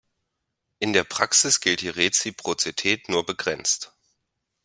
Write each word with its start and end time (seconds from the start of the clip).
In 0.79 0.93
der 0.93 1.03
Praxis 1.03 1.59
gilt 1.59 1.81
die 1.81 1.89
Reziprozität 1.89 3.07
nur 3.07 3.23
begrenzt. 3.23 3.93